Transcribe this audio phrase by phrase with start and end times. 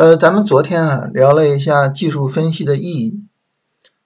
[0.00, 3.22] 呃，咱们昨天啊聊了一下技术分析的意义。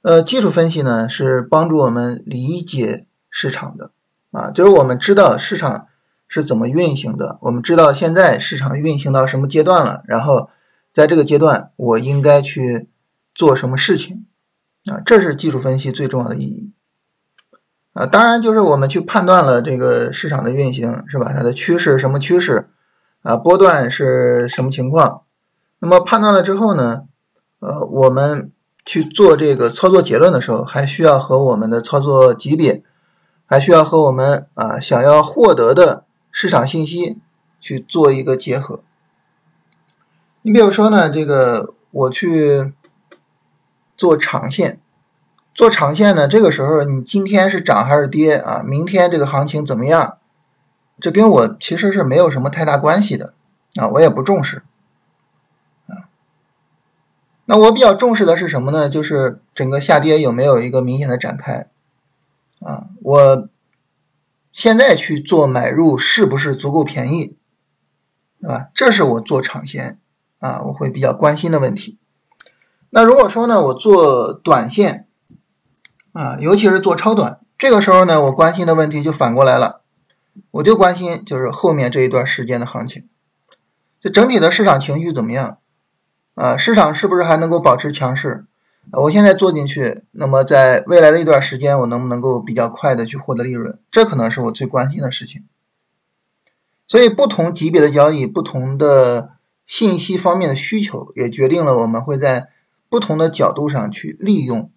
[0.02, 3.92] 呃，技术分析呢是帮助我们理解市场的
[4.32, 5.86] 啊，就是我们知道市场
[6.26, 10.50] 是怎么运行的，我们知道现在市场运行到什么阶段了，然后
[10.92, 12.88] 在这个阶段我应该去
[13.32, 14.26] 做什么事情
[14.90, 16.72] 啊，这是技术分析最重要的意义
[17.92, 18.04] 啊。
[18.04, 21.32] 当然，就是我们去判断了这个市场的运行是吧？
[21.32, 22.68] 它的趋势什么趋势
[23.22, 23.36] 啊？
[23.36, 25.20] 波段是什么情况？
[25.84, 27.02] 那么判断了之后呢，
[27.58, 28.50] 呃，我们
[28.86, 32.82] 去做这个操作结论的时候，还需要和我们的操作级别，
[33.44, 37.18] 还需要和我们啊想要获得的市场信息
[37.60, 38.80] 去做一个结合。
[40.40, 42.72] 你比如说呢，这个我去
[43.94, 44.80] 做长线，
[45.54, 48.62] 做长线呢，这个时候你今天是涨还是跌啊？
[48.64, 50.16] 明天这个行情怎么样？
[50.98, 53.34] 这跟我其实是没有什么太大关系的
[53.74, 54.62] 啊，我也不重视。
[57.46, 58.88] 那我比较重视的是什么呢？
[58.88, 61.68] 就是整个下跌有没有一个明显的展开，
[62.60, 63.48] 啊，我
[64.50, 67.36] 现在去做买入是不是足够便宜，
[68.40, 68.68] 对吧？
[68.74, 69.98] 这是我做长线
[70.38, 71.98] 啊，我会比较关心的问题。
[72.88, 75.06] 那如果说呢，我做短线
[76.12, 79.82] 啊，尤其是做超短，这个时候呢，我关心的问题就反过来了，
[80.52, 83.06] 我就关心就是后面这一段时间的行情，
[84.00, 85.58] 就整体的市场情绪怎么样。
[86.34, 88.44] 啊，市场是不是还能够保持强势？
[88.90, 93.78] 我现在做进去，那么在未来的一段时间，我能不能够比较快的去获得利润？
[93.90, 95.44] 这可能是我最关心的事情。
[96.88, 99.30] 所以，不同级别的交易，不同的
[99.66, 102.48] 信息方面的需求，也决定了我们会在
[102.90, 104.70] 不同的角度上去利用，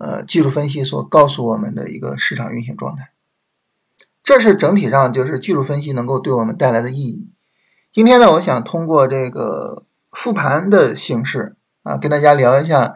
[0.00, 3.10] 呃，技术分析所告诉我们的一个市场运行状态。
[4.22, 7.28] 这是整体上就是技术分析能够对我们带来的意义。
[7.92, 9.84] 今天呢，我想通过这个。
[10.12, 12.94] 复盘的形式啊，跟大家聊一下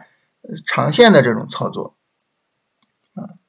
[0.67, 1.97] 长线的这种操作
[3.15, 3.41] 啊。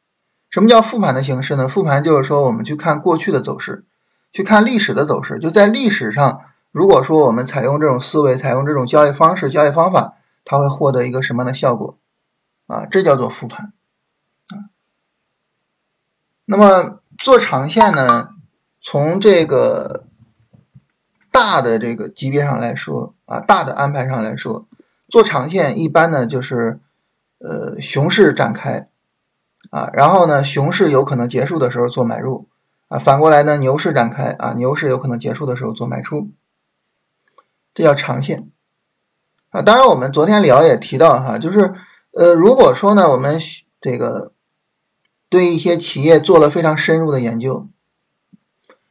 [0.50, 1.68] 什么叫复盘的形式呢？
[1.68, 3.86] 复盘就是说我们去看过去的走势，
[4.32, 5.38] 去看历史的走势。
[5.38, 6.42] 就在历史上，
[6.72, 12.00] 如果说我们采用这种思维，采用这种交易方式、交易方法，它会获得一个什么样的效果
[12.68, 12.86] 啊？
[12.86, 13.74] 这叫做复盘
[14.48, 14.72] 啊。
[16.46, 18.30] 那么做长线呢，
[18.82, 20.07] 从这个。
[21.38, 24.66] 大的这个级别上来说啊，大的安排上来说，
[25.08, 26.80] 做长线一般呢就是，
[27.38, 28.90] 呃，熊市展开
[29.70, 32.48] 啊，然后呢，熊市有可能结束的时候做买入
[32.88, 36.32] 啊，反过来呢，牛市展开啊，牛市有可能结束的时候做卖出，
[37.76, 38.50] 这叫长线
[39.52, 39.62] 啊。
[39.62, 41.72] 当然，我们昨天聊也提到哈，就是
[42.14, 43.40] 呃，如果说呢，我们
[43.80, 44.34] 这个
[45.30, 47.68] 对一些企业做了非常深入的研究，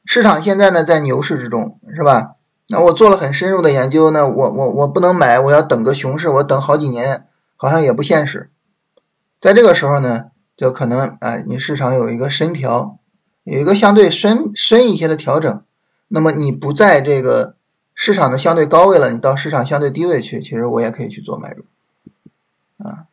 [0.05, 2.36] 市场现在呢在牛市之中，是吧？
[2.69, 7.25] 那我做了很深入的研究呢，我我我不能买，我要等个熊市，我等好几年，
[7.57, 8.51] 好像也不现实。
[9.41, 12.99] 在这个时候呢，就可能哎，你市场有一个深调，
[13.45, 15.63] 有一个相对深深一些的调整，
[16.09, 17.55] 那么你不在这个
[17.95, 21.65] 市场的相对高位了，你到市场相对低位去，其实我也可以去做买入
[22.85, 23.07] 啊。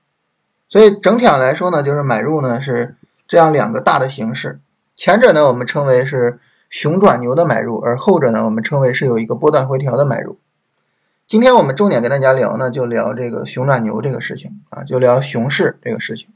[0.67, 2.95] 所以整体上来说呢，就是买入呢是
[3.27, 4.59] 这样两个大的形式，
[4.95, 6.39] 前者呢我们称为是。
[6.73, 10.39] 熊转牛的买入，而后者呢，我们称为是有一个波段回调的买入。
[11.27, 16.29] 今天我们重点跟大家聊呢，就聊这个熊转牛这个事情啊，就聊熊市这个事情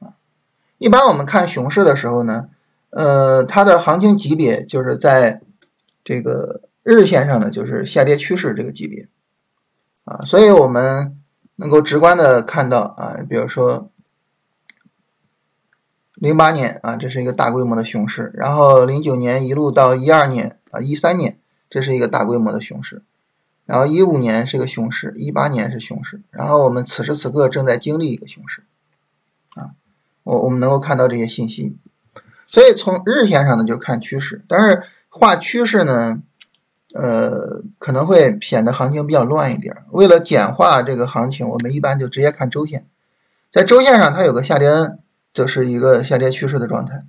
[0.00, 0.18] 啊。
[0.78, 2.48] 一般我们看熊市的时候呢，
[2.90, 5.40] 呃，它的行情级别就是在
[6.02, 9.06] 这个日线上呢，就是下跌趋势这个级别
[10.06, 11.16] 啊，所以我们
[11.54, 13.92] 能够直观的看到啊，比如说。
[16.16, 21.38] 零八年啊，这是一个大规模的熊市，然后零九年一路到一二年啊，一三年
[21.68, 23.02] 这是一个大规模的熊市，
[23.66, 28.62] 然后一五年是个熊市，一八年是熊市，然后我们此时此刻正在经历一个熊市，
[29.56, 29.72] 啊，
[30.22, 31.76] 我我们能够看到这些信息，
[32.48, 36.22] 所以从日线上呢就看趋势，但是画趋势呢，
[36.94, 39.84] 呃，可能会显得行情比较乱一点。
[39.90, 42.86] 为了简化这个行情，我们一般就直接看周线，
[43.52, 45.00] 在周线上它有个下跌 N。
[45.36, 47.04] 就是一个下跌趋势的状态，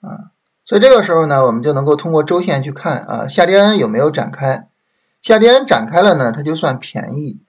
[0.00, 0.34] 啊，
[0.64, 4.66] 所以这个时候呢，我们就能够通过周线去看啊，下跌 N 有没有展开，
[5.22, 7.40] 下跌 N 展开了呢，它就算便宜，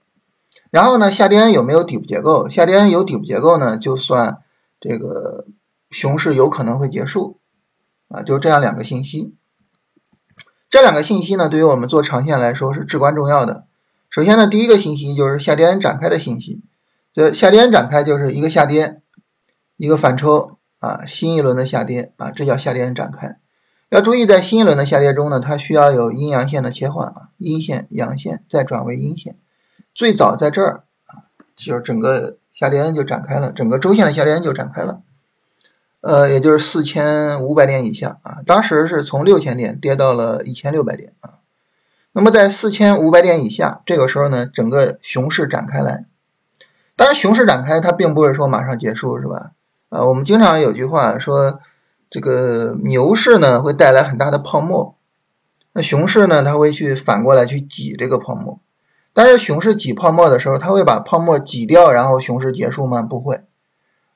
[0.70, 4.38] 然后呢，下跌 N 有没有底部结构，下跌 N 有底部结构呢，就算
[4.78, 5.46] 这个
[5.90, 7.40] 熊市有可能会结束，
[8.06, 9.34] 啊，就这样两个信息，
[10.70, 13.64] 这两个信息呢，对于我们做长线来说是至关重要的。
[14.08, 16.62] 首先呢，第一个信息就是下跌 N 展开的信息，
[17.12, 19.02] 就下跌 N 展开就是一个下跌。
[19.76, 23.38] 一个反抽啊，新一轮的下跌啊，这叫下跌展开。
[23.90, 29.36] 要注意，在新一轮的下跌中呢，它需要有阴阳线的切换啊，阴线、阳线再转为阴线。
[29.94, 35.02] 最早在这儿啊，就整个下跌就展开了，整个周线的下跌就展开了。
[36.00, 41.38] 呃，也就是四千五百点以下啊，当时是从六千点跌到了一千六百点啊。
[42.12, 46.06] 那么在四千五百点以下，这个时候呢，整个熊市展开来。
[46.96, 49.52] 当然，熊市展开它并不是说马上结束，是吧？
[49.96, 51.58] 啊，我们经常有句话说，
[52.10, 54.94] 这个牛市呢会带来很大的泡沫，
[55.72, 58.60] 那熊市呢它会去反过来去挤这个泡沫。
[59.14, 63.00] 但是熊市挤泡沫的时候，它会把泡沫挤掉，然后熊市结束吗？
[63.00, 63.40] 不会。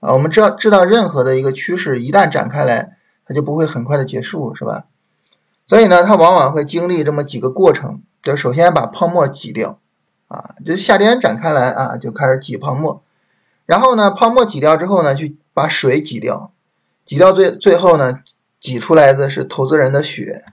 [0.00, 2.96] 啊，我们知道知道任何的一个趋势一旦展开来，
[3.26, 4.84] 它就不会很快的结束，是吧？
[5.66, 9.78] 所以呢，它往往会经历这么几个过程，就首先把泡沫挤掉，
[10.28, 13.02] 啊，就下跌展开来啊，就开始挤泡沫，
[13.64, 16.52] 然后呢，泡沫挤掉之后呢，去把水挤掉，
[17.04, 18.20] 挤掉最最后呢，
[18.60, 20.44] 挤出来的是投资人的血，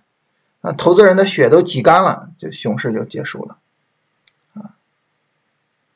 [0.62, 3.58] 啊，投资人的血都挤干了，就熊市就结束了。
[4.54, 4.76] 啊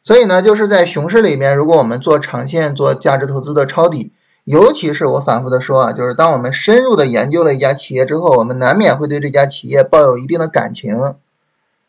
[0.03, 4.11] 所以呢，就是在熊市里面，如果我们做长线、做价值投资的抄底，
[4.45, 10.97] 尤其是我反复的说啊，就是当我们深入的研究了一家企业之后，我们难免会对这家企业抱有一定的感情，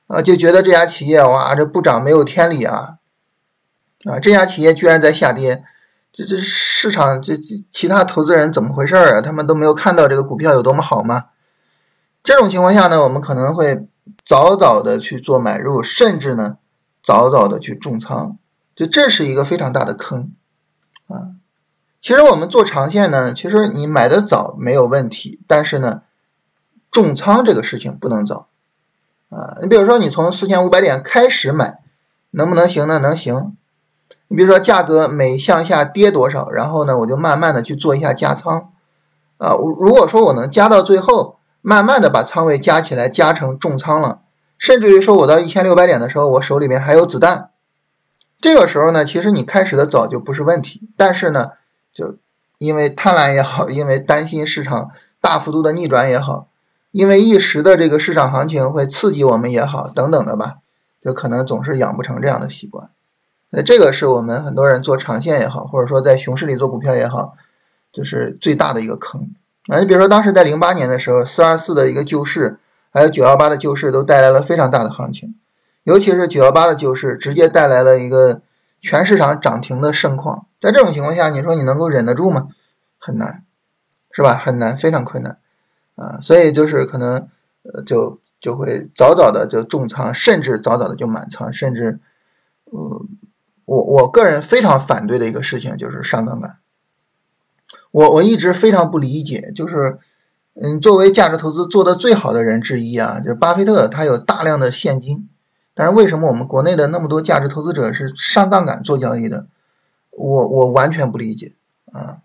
[0.08, 2.98] 啊，就觉得这家企业哇，这不涨没有天理啊，
[4.04, 5.64] 啊，这家企业居然在下跌，
[6.12, 9.20] 这这市场这这其他投资人怎么回事啊？
[9.20, 11.26] 他们都没有看到这个股票有多么好吗？
[12.22, 13.88] 这种情况下呢，我们可能会
[14.24, 16.58] 早早的去做买入，甚至呢。
[17.04, 18.38] 早早的去重仓，
[18.76, 20.30] 就这是一个非常大的坑
[21.08, 21.34] 啊！
[22.00, 26.02] 其实我们做长线呢，其实你买的早没有问题，但是呢，
[26.92, 28.46] 重仓这个事情不能早
[29.30, 29.58] 啊！
[29.60, 31.80] 你比如说，你从四千五百点开始买，
[32.30, 33.00] 能不能行呢？
[33.00, 33.56] 能行。
[34.32, 38.70] 你比如说，价格每向下跌多少，然后呢，我就慢慢的去做一下加仓
[39.36, 39.52] 啊。
[39.52, 44.22] 如果说我能加到最后，慢慢的把仓位加起来，加成重仓了。
[44.56, 47.50] 甚至于说，我到一千六百点的时候，我手里面还有子弹。
[48.40, 50.88] 这个时候呢，其实你开始的早就不是问题。
[50.96, 51.50] 但是呢，
[51.92, 52.16] 就
[52.56, 54.88] 因为贪婪也好，因为担心市场
[55.20, 56.46] 大幅度的逆转也好，
[56.90, 60.54] 因为一时的这个市场行情会刺激我们也好，等等的吧，
[61.04, 62.88] 就可能总是养不成这样的习惯。
[63.52, 67.36] 那这个是我们很多人做长线也好，或者说在熊市里做股票也好，
[67.92, 69.30] 就是最大的一个坑。
[69.68, 72.58] 啊，你比如说当时在零八年的时候，四二四的一个救市。
[72.94, 75.34] 还有九幺八的救市都带来了非常大的行情，
[75.84, 78.42] 尤其是九幺八的救市，直接带来了一个
[78.82, 80.44] 全市场涨停的盛况。
[80.60, 82.48] 在这种情况下，你说你能够忍得住吗？
[82.98, 83.44] 很难，
[84.10, 84.36] 是吧？
[84.36, 85.38] 很难，非常困难
[85.96, 86.18] 啊！
[86.20, 87.26] 所以就是可能，
[87.62, 91.98] 呃，就就会早早的就重仓，甚至早早的就满仓，甚至，
[92.72, 93.08] 嗯，
[93.72, 96.58] 我我个人非常反对的一个事情就是上杠杆。
[97.90, 99.98] 我我一直非常不理解，就是。
[100.54, 105.26] 嗯，作为价值投资做的最好的人之一啊，就是巴菲特，他有大量的现金。
[105.72, 109.46] 但是为什么我们国内的那么多价值投资者是上杠杆做交易的？
[110.10, 111.54] 我我完全不理解
[111.90, 112.18] 啊。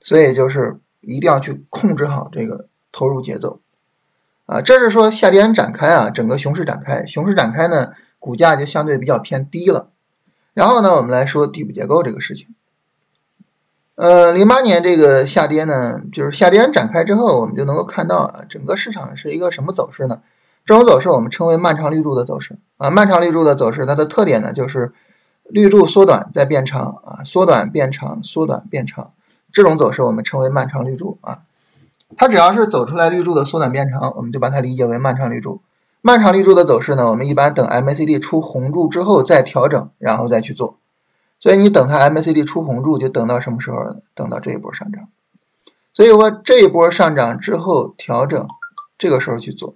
[0.00, 3.60] 所以就是一定要去控制好这个投入节奏
[4.46, 4.62] 啊。
[4.62, 9.90] 这是说下跌展开啊，整个熊市展开，熊市展开呢，股价就相对比较偏低了。
[10.54, 12.46] 然后呢，我们来说底部结构这个事情。
[13.94, 20.22] 呃，零八年这个下跌呢，就是下跌展开之后，我们就能够看到啊，整个市场是一个什么走势呢？
[20.64, 22.90] 这种走势我们称为漫长绿柱的走势啊。
[22.90, 24.92] 漫长绿柱的走势，它的特点呢，就是
[25.44, 29.12] 绿柱缩短再变长啊，缩短变长，缩短变长，
[29.52, 31.40] 这种走势我们称为漫长绿柱啊。
[32.16, 35.60] 它只要是走出来绿柱的缩短变长，我们就把它理解为漫长绿柱。
[36.02, 40.78] 漫长绿柱的走势呢，我们一般等 MACD 出红柱之后再调整，然后再去做。
[41.38, 43.96] 所以你等它 MACD 出红柱，就等到什么时候呢？
[44.14, 45.08] 等到这一波上涨。
[45.92, 48.46] 所以说这一波上涨之后调整，
[48.98, 49.74] 这个时候去做。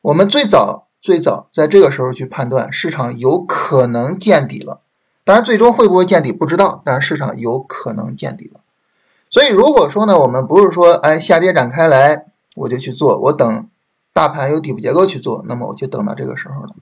[0.00, 4.80] 我们最早最早在这个时候去判断市场有可能见底了。
[5.24, 8.60] 当然最终会不会见底不知道，但是市场有可能见底了。
[9.30, 13.66] 所以如果说呢，我们不是说哎下跌展开来我就去做，我等
[14.12, 16.74] 大盘有底部结构去做，那么我就等到这个时候了。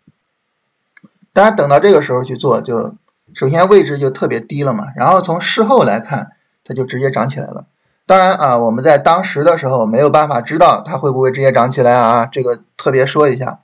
[1.32, 2.94] 当然等到这个时候去做就。
[3.32, 6.32] 首先位置就特别低了嘛，然后从事后来看，
[6.64, 7.64] 它就直接涨起来了。
[8.04, 13.60] 当然啊，我们在当时的时候没有办法知道它会不会直接涨起来啊，这个特别说一下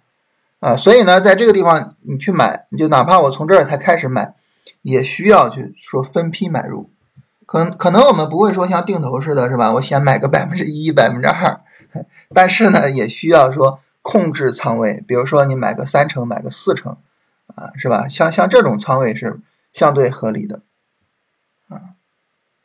[0.60, 0.76] 啊。
[0.76, 4.36] 所以呢，在这个地方你去买，你就哪怕我从这儿才开始买，
[4.82, 6.88] 也需要去说分批买入。
[7.44, 9.72] 可能可能我们不会说像定投似的，是吧？
[9.72, 11.60] 我先买个百分之一、百分之二，
[12.34, 16.96] 但是呢，也需要说控制仓位，比如说你买个三成，买个四成，
[17.54, 18.08] 啊，是吧？
[18.08, 19.40] 像像这种仓位是。
[19.72, 20.62] 相对合理的，
[21.68, 22.00] 啊，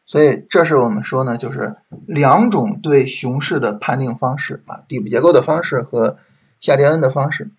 [0.05, 6.17] 所以这是我们说呢，就是两种对熊市的判定方式啊，底部结构的方式和
[6.61, 7.51] 下跌 N 的方式。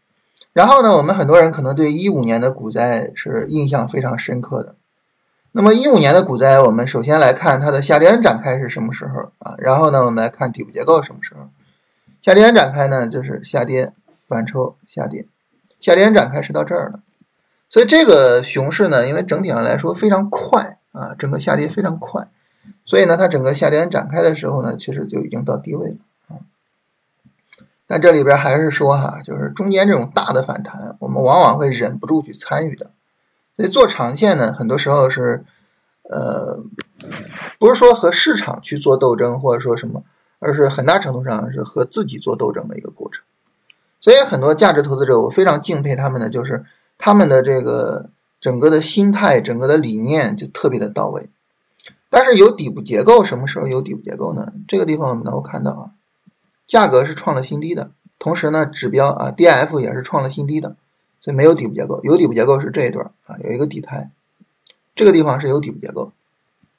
[0.55, 4.75] 然后呢，我们很多人可能对一五年的股灾是印象非常深刻的。
[5.51, 9.55] 那么一五年的股灾，我们首先来看它的下跌 N 展开是什么时候啊？
[9.59, 11.51] 然后呢，我们来看底部结构什么时候？
[12.23, 13.93] 下跌展开呢，就是下跌
[14.29, 15.27] 反抽下跌，
[15.81, 17.01] 下跌展开是到这儿的。
[17.69, 22.29] 所以这个熊市呢，因为整体上来说非常快啊，整个下跌非常快。
[22.85, 25.97] 所以呢，它整个下跌展开的时候呢，其实就已经到低位了
[26.29, 26.39] 啊。
[27.87, 32.93] 但这里边还是说哈，就是中间这种大的反弹，我们往往会忍不住去参与的。
[33.57, 35.45] 所以做长线呢，很多时候是
[36.11, 36.63] 呃，
[37.59, 40.05] 不是说和市场去做斗争或者说什么，
[40.43, 43.23] 而是很大程度上是和自己做斗争的一个过程。
[44.01, 46.65] 所以很多价值投资者，我非常敬佩他们的，就是
[46.99, 51.31] 他们的这个整个的心态、整个的理念就特别的到位。
[52.11, 54.53] 但是有底部结构，什么时候有底部结构呢？
[54.67, 55.91] 这个地方我们能够看到啊，
[56.67, 60.77] 价格是创了新低的，同时呢，指标啊 D F 也是创了新低的，
[61.21, 62.01] 所以没有底部结构。
[62.03, 64.11] 有底部结构是这一段啊，有一个底台，
[64.95, 66.13] 这个地方是有底部结构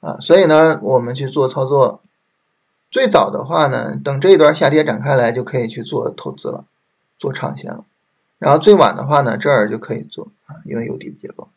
[0.00, 2.00] 啊，所以呢，我们去做操作，
[2.94, 6.64] 最早的话呢，等这一段下跌展开来就可以去做投资了，
[7.18, 7.84] 做长线了，
[8.38, 11.48] 然后最晚的话呢，这儿就可以做啊，因为有底部结构。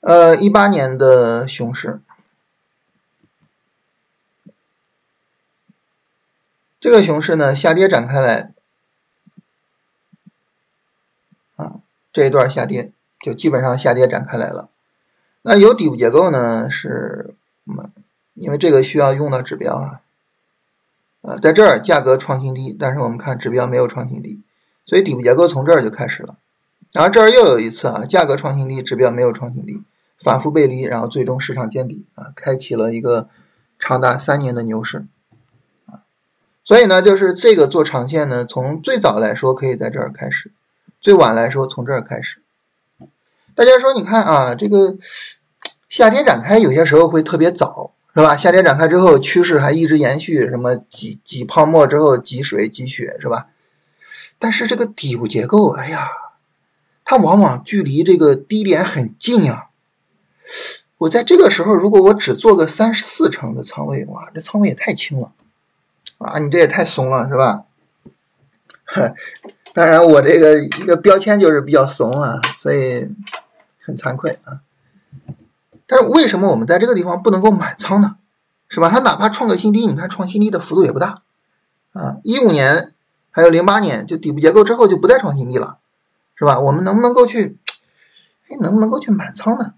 [0.00, 2.00] 呃，一八年的熊市，
[6.80, 8.50] 这个熊市呢下跌展开来，
[11.56, 11.80] 啊，
[12.14, 14.70] 这一段下跌就基本上下跌展开来了。
[15.42, 17.34] 那有底部结构呢是，
[17.66, 17.92] 嗯，
[18.34, 20.00] 因为这个需要用到指标啊，
[21.22, 24.42] 呃，在这儿价格创新低，但是我们看指标没有创新低，
[24.86, 26.36] 所以底部结构从这儿就开始了。
[26.92, 29.82] 然后这儿又有一次啊，价格创新低，指标没有创新低。
[30.16, 33.28] 反复背离，然后最终市场见底啊，开启了一个
[33.78, 35.04] 长达三年的牛市
[35.86, 36.06] 啊。
[36.64, 40.52] 所以呢，就是这个做长线呢，从最早来说可以在这儿开始，
[41.00, 42.38] 最晚来说从这儿开始。
[43.56, 44.96] 大家说，你看啊，这个
[45.88, 48.36] 夏天展开有些时候会特别早，是吧？
[48.36, 53.48] 下跌展开之后，趋势还一直延续，什么挤挤泡沫之后挤水挤血，是吧？
[54.38, 56.08] 但是这个底部结构，哎呀，
[57.04, 59.66] 它往往距离这个低点很近呀。
[60.98, 65.32] 我在这个时候，如果我只做个三十四成的仓位，哇，这仓位也太轻了，
[66.18, 67.64] 啊，你这也太怂了，是吧？
[69.74, 73.08] 当然，我这个一个标签就是比较怂啊，所以
[73.80, 74.60] 很惭愧啊。
[75.94, 78.16] 但是为什么我们在这个地方不能够满仓呢？
[78.68, 78.90] 是吧？
[78.90, 81.22] 它哪怕创个新低，你看创新低的幅度也不大
[81.92, 82.16] 啊。
[82.24, 82.92] 一五年
[83.30, 85.78] 还有零八年，就底部结构之后就不再创新低了，
[86.34, 86.58] 是吧？
[86.58, 87.58] 我们能不能够去，
[88.48, 89.74] 哎，能不能够去满仓呢？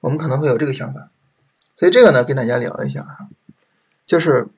[0.00, 1.10] 我们可能会有这个想法，
[1.76, 3.28] 所以这个呢，跟大家聊一下哈，
[4.06, 4.48] 就是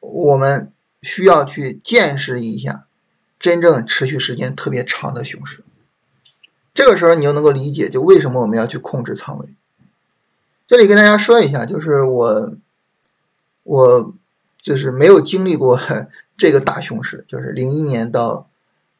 [0.00, 0.70] 我们
[1.00, 2.84] 需要去见识一下
[3.40, 5.64] 真正持续时间特别长的熊市。
[6.76, 9.48] 这个时候，你又能够理解，就为什么我们要去控制仓位。
[10.66, 12.52] 这里跟大家说一下，就是我
[13.62, 14.12] 我
[14.60, 15.80] 就是没有经历过
[16.36, 18.46] 这个大熊市，就是零一年到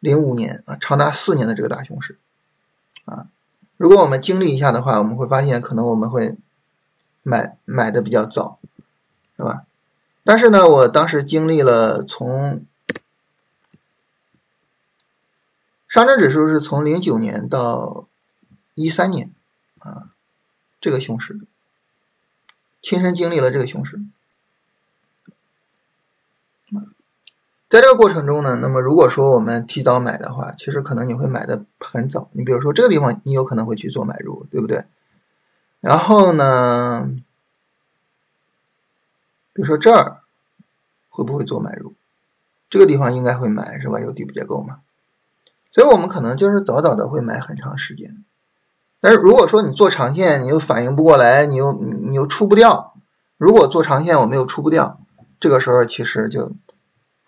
[0.01, 2.17] 零五年啊，长达四年的这个大熊市
[3.05, 3.27] 啊。
[3.77, 6.35] 如果我们经历一下的话，我们会发现可能我们会
[7.23, 8.59] 买买的比较早，
[9.37, 9.65] 是吧？
[10.25, 12.65] 但是呢，我当时经历了从
[15.97, 18.07] 上证指数是从零九年到
[18.75, 19.33] 一三年
[19.79, 20.11] 啊，
[20.79, 21.41] 这个熊市，
[22.83, 23.99] 亲身经历了这个熊市。
[27.71, 32.29] 在这个过程中呢，那么如果说我们提早买的话，其实可能你会买的很早。
[32.33, 34.85] 你比如说这个地方，你有可能会去做买入，对不对？
[35.81, 37.11] 然后呢，
[39.55, 40.21] 比如说这儿
[41.09, 41.95] 会不会做买入？
[42.69, 43.99] 这个地方应该会买，是吧？
[43.99, 44.81] 有底部结构嘛？
[45.77, 48.25] 所以我们可能就是早早的会买很长时间。
[49.03, 52.95] 但是如果说你做长线，你又反应不过来，你又你又出不掉。
[53.37, 54.99] 如果做长线我们又出不掉，
[55.39, 56.57] 这个时候其实就。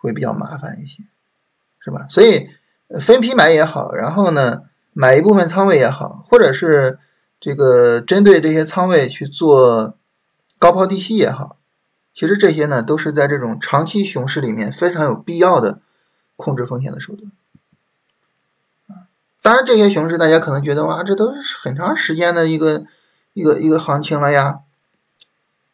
[0.00, 1.02] 会比较麻烦一些，
[1.81, 2.07] 是吧？
[2.09, 2.49] 所以
[3.00, 4.62] 分批买也好，然后呢
[4.93, 7.00] 买一部分仓位也好，或者是
[7.40, 9.97] 这个针对这些仓位去做
[10.57, 11.57] 高抛低吸也好，
[12.14, 15.81] 其实这些呢都是在这种长期熊市里面非常有必要的
[16.37, 17.33] 控制风险的手段。
[19.49, 22.85] 当然这些熊市大家可能觉得哇，这都是很长时间的一个
[23.33, 24.59] 一个一个行情了呀，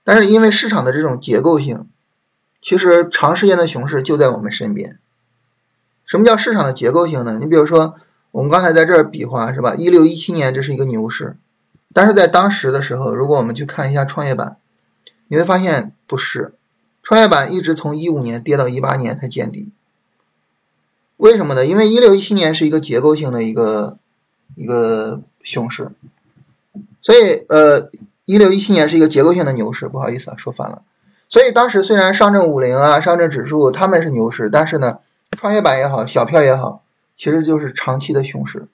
[0.04, 1.88] 但是因为市场的这种结构性。
[2.62, 5.00] 其实长时间的熊市就在我们身边。
[6.06, 7.40] 什么叫市场的结构性呢？
[7.40, 7.96] 你比如说，
[8.30, 9.74] 我们刚才在这儿比划是吧？
[9.74, 11.36] 一六一七年这是一个牛市，
[11.92, 14.56] 但是在当时的时候，如果我们去看一下创业板，
[15.26, 16.54] 你会发现不是，
[17.02, 19.72] 创业板一直从一五年跌到一八年才见底。
[21.16, 21.64] 为什么呢？
[21.64, 23.98] 因为一六一七年是一个结构性的一个
[24.56, 25.90] 一个熊市，
[27.00, 27.88] 所以呃，
[28.24, 29.88] 一六一七年是一个结构性的牛市。
[29.88, 30.82] 不好意思啊，说反了。
[31.28, 34.98] 所以当时虽然上证五零啊、上证指数他们是牛市，但是呢，
[35.36, 36.82] 创业板也好、小票也好，
[37.16, 38.66] 其实就是长期的熊市。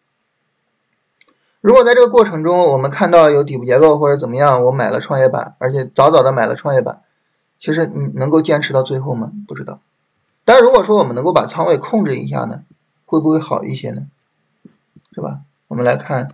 [1.60, 7.02] 如果在这个过程中我们看到有底部结构或者怎么样，我买了创业板，而且早早的买了创业板，
[7.58, 9.30] 其实你能够坚持到最后吗？
[9.46, 9.78] 不知道。
[10.52, 12.64] 但如果说我们能够把仓位控制一下呢，
[13.06, 14.08] 会不会好一些呢？
[15.14, 15.42] 是吧？
[15.68, 16.28] 我们来看，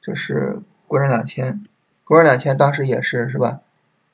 [0.00, 1.64] 这是国证两千，
[2.04, 3.58] 国证两千当时也是是吧？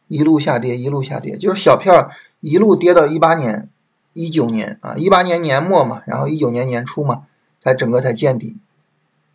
[0.08, 3.68] 一路下跌，一路下跌，就是小票一路跌到一八年、
[4.14, 7.24] 一九年啊，一八年年末嘛，然后一九年年初嘛，
[7.62, 8.56] 才整个才见底，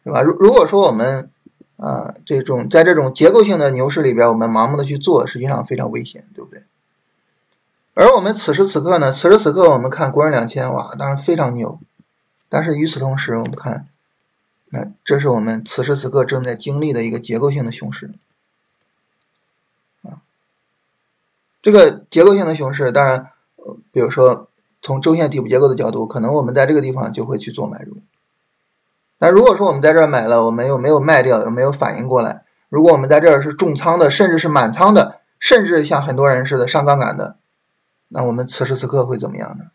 [0.03, 0.23] 是吧？
[0.23, 1.29] 如如果说我们
[1.75, 6.63] 啊这种在这种结构性的牛市里边，我们盲目的去做，实际上非常危险，对不对？
[7.99, 9.11] 而我们此时此刻呢？
[9.11, 11.79] 此时此刻，我们看国证两千，哇，当然非常牛。
[12.47, 13.87] 但是与此同时，我们看，
[14.69, 18.11] 那这是我们此时此刻正在经历的一个结构性的熊市
[20.03, 20.21] 啊。
[21.59, 23.29] 这个结构性的熊市，当然，
[23.91, 24.47] 比如说
[24.79, 27.97] 从周线底部结构的角度，可能我们在这个地方就会去做买入。
[29.17, 37.37] 但如果说我们在这儿买了，我们又没有卖掉，又没有反应过来，如果我们在这儿是重仓的，甚至是满仓的，甚至像很多人似的上杠杆的。
[38.09, 39.71] 那我们此时此刻会怎么样呢？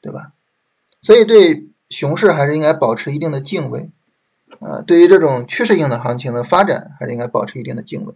[0.00, 0.32] 对吧？
[1.00, 3.90] 所以对熊市还是应该保持一定的敬畏，
[4.60, 8.14] 啊，对于这种趋势性的行情的发展，还是应该保持一定的敬畏。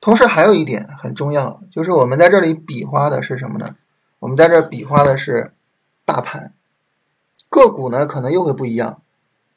[0.00, 3.76] 同时还有一点很重要，就是我们在这里比划的是什么呢？
[4.20, 5.52] 我们在这比划的是
[6.04, 6.52] 大盘，
[7.48, 9.02] 个股呢可能又会不一样，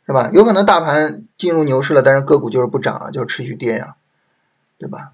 [0.06, 0.30] 是吧？
[0.34, 3.96] 有可能大盘进入牛市了，但是个股就是不涨，就持续跌呀，
[4.78, 5.14] 对吧？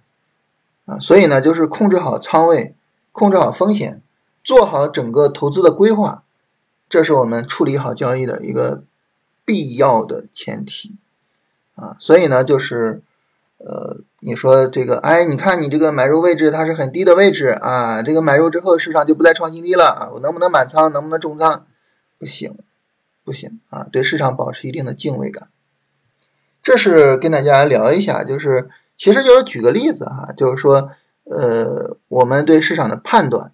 [0.86, 2.76] 啊，所以呢，就是控制好仓位，
[3.14, 4.02] 控制好风险，
[4.44, 6.24] 做好整个投资的规划，
[6.90, 8.84] 这是我们处理好交易的一个
[9.46, 10.98] 必要的前提。
[11.76, 13.02] 啊，所以呢，就是
[13.60, 21.66] 呃，你说这个，哎，你看你这个买入位置它是很低的位置啊，这个买入之后市场就不再创新低了啊，我能不能满仓，能不能重仓？
[22.20, 22.58] 不行，
[23.24, 25.48] 不行啊，对市场保持一定的敬畏感。
[26.62, 28.70] 这是跟大家聊一下，就是。
[29.04, 30.90] 其实就是举个例子哈，就是说，
[31.26, 33.52] 呃，我们对市场的判断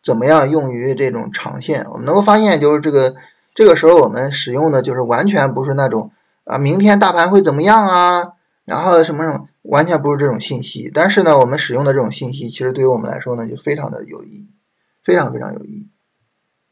[0.00, 1.84] 怎么样用于这种长线？
[1.90, 3.16] 我们能够发现，就是这个
[3.52, 6.12] 这个时候我们使用的就是完全不是那种
[6.44, 8.34] 啊，明天大盘会怎么样啊？
[8.64, 10.88] 然后什么什么，完全不是这种信息。
[10.94, 14.48] 但是呢，我们使用的这种信息，其实对于我们来说呢，就非常的有意义，
[15.02, 15.88] 非常非常有意义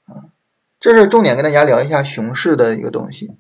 [0.07, 0.31] 啊。
[0.79, 3.33] 这是重点跟大家聊一下熊市的一个东西。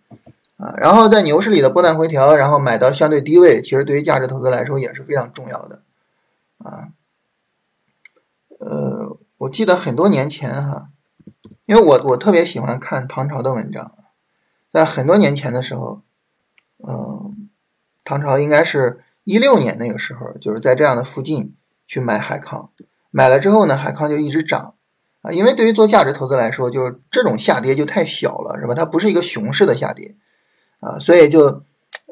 [0.62, 5.82] 啊，然后在牛市里的波段回调，然后买到相对低位，其实对于价值投资来说也是非常重要的。
[6.58, 6.90] 啊，
[8.60, 10.90] 呃，我记得很多年前哈，
[11.66, 13.92] 因为我我特别喜欢看唐朝的文章，
[14.72, 16.02] 在很多年前的时候，
[16.86, 17.48] 嗯，
[18.04, 21.56] 唐朝应该是一六年那个时候，就是在这样的附近
[21.88, 22.70] 去买海康，
[23.10, 24.76] 买了之后呢，海康就一直涨
[25.22, 28.74] 啊，因为对于做价值投资来说，就是这种下跌就太小了，是吧？
[28.76, 30.14] 它不是一个熊市的下跌。
[30.82, 31.62] 啊，所以就，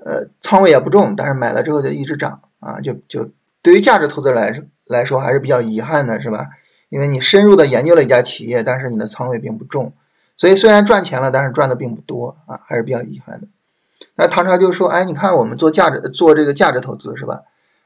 [0.07, 3.29] 呃，仓位也不重，但是买了之后就一直涨啊，就就
[3.61, 6.47] 对于价值投资来来说还是比较遗憾的，是吧？
[6.89, 9.93] 因为你深入的研究了一家企业，但是你的仓位并不重，
[10.37, 13.49] 所以虽然赚钱了，但是赚的并不多啊，还是比较遗憾的。
[14.15, 17.43] 那唐朝就说，哎，你看我们做价值做这个价值投资是吧？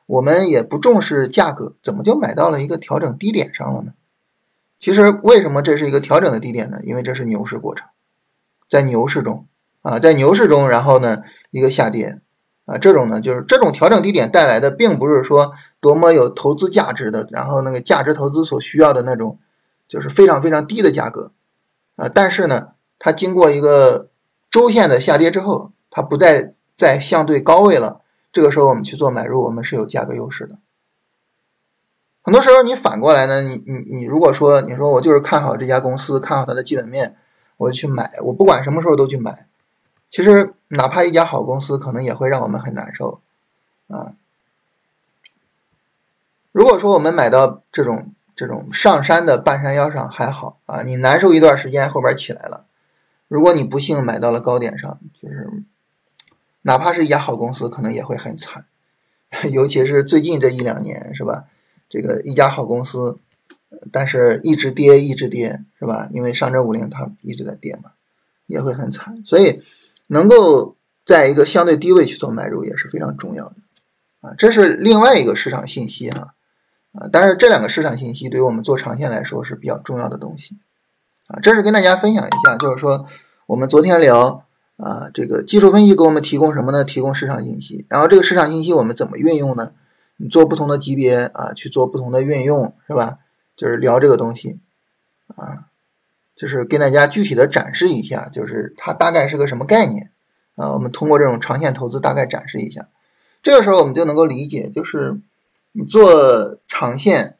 [0.06, 3.94] 我们也不重视价格，怎么就买到了一个调整低点上了呢？
[4.78, 6.78] 其实为什么这是一个调整的低点呢？
[6.82, 7.88] 因为这是牛市过程，
[8.68, 9.46] 在牛市中。
[9.84, 11.18] 啊，在牛市中，然后呢，
[11.50, 12.18] 一个下跌，
[12.64, 19.38] 啊，这种呢，就是这种调整低点带来的，并不是说多么有投资价值的，然后那个价值投资所需要的那种，
[19.86, 21.32] 就是非常非常低的价格，
[21.96, 22.68] 啊，但是呢，
[22.98, 24.08] 它经过一个
[24.50, 28.00] 周线的下跌之后，它不再在相对高位了，
[28.32, 30.56] 这个时候我们去做买入，我们是有价格优势的。
[32.22, 37.14] 很多时候你反过来呢，你你你如果说你说我就是看好这家公司，看好它的基本面，
[37.58, 39.46] 我就去买，我不管什么时候都去买。
[40.14, 43.20] 其实，哪怕一家好公司，可能也会让我们很难受，
[43.88, 44.14] 啊。
[46.52, 52.64] 如果说我们买到这种这种上山的半山腰上还好啊，你难受一段时间，后边起来了。
[53.26, 55.64] 如果你不幸买到了高点上，就是
[56.62, 58.66] 哪怕是一家好公司，可能也会很惨。
[59.50, 61.46] 尤其是最近这一两年，是吧？
[61.90, 63.18] 这个一家好公司，
[63.90, 66.06] 但是一直跌，一直跌，是吧？
[66.12, 67.90] 因为上证五零它一直在跌嘛，
[68.46, 69.20] 也会很惨。
[69.26, 69.60] 所以。
[70.08, 73.56] 能够在一个相对低位去做买入也是非常重要的
[74.20, 76.34] 啊，这是另外一个市场信息哈
[76.92, 80.56] 啊，但是这两个市场信息对于我们做长线来说是比较重要的东西
[81.26, 83.06] 啊，这是跟大家分享一下，就是说
[83.46, 86.84] 我们昨天聊啊，这个技术分析给我们提供什么呢？
[86.84, 89.72] 提供市场信息，然后这个市场信息我们怎么运用呢？
[90.16, 93.18] 你做不同的级别啊，去做不同的运用是吧？
[93.56, 94.58] 就是聊这个东西
[95.36, 95.66] 啊，
[96.36, 100.10] 就是跟大家具体的展示一下，就是它大概是个什么概念。
[100.56, 102.88] 啊，我们通过这种长线投资大概展示一下，
[103.42, 105.18] 这个时候我们就能够理解，就是
[105.90, 107.36] 做长线，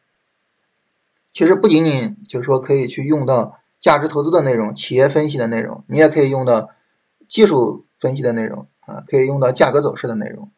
[1.33, 6.71] 其实不仅仅就是说可以去用到价值投资的内容、企业分析的内容，你也可以用到
[7.29, 10.51] 技术分析的内容啊，可以用到价格走势的内容，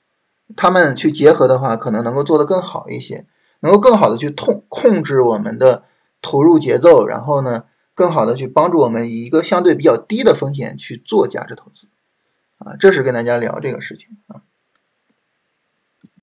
[0.56, 3.26] 他们去结合的话，可能能够做得更好一些，
[3.60, 5.84] 能够更好的去控控制我们的
[6.22, 7.64] 投入节奏，然后呢，
[7.96, 11.88] 更好的去帮助我们以一个相对比较低的风险去做价值投资。
[12.58, 14.42] 啊，这是跟大家聊这个事情啊。